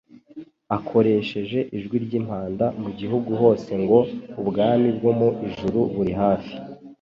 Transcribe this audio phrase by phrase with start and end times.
[0.77, 3.99] akoresheje ijwi ry'impanda mu gihugu hose ngo:
[4.41, 6.53] "Ubwami bwo mu ijuru buri hafi."